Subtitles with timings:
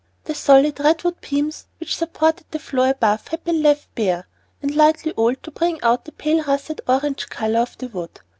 [0.23, 4.27] The solid redwood beams which supported the floor above had been left bare,
[4.59, 8.19] and lightly oiled to bring out the pale russet orange color of the wood.